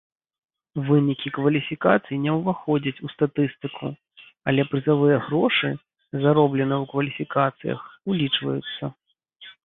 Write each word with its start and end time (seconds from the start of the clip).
Вынікі 0.85 1.31
кваліфікацый 1.33 2.17
не 2.23 2.31
ўваходзяць 2.37 3.01
у 3.07 3.09
статыстыку, 3.15 3.91
але 4.51 4.65
прызавыя 4.71 5.17
грошы, 5.27 5.71
заробленыя 6.23 6.79
ў 6.83 6.85
кваліфікацыях, 6.95 7.79
улічваюцца. 8.13 8.91